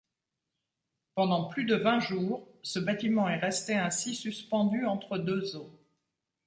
Pendant 1.13 1.43
plus 1.45 1.63
de 1.65 1.75
vingt 1.75 1.99
jours, 1.99 2.47
ce 2.63 2.79
bâtiment 2.79 3.29
est 3.29 3.37
resté 3.37 3.75
ainsi 3.75 4.15
suspendu 4.15 4.83
entre 4.87 5.19
deux 5.19 5.55
eaux. 5.55 5.77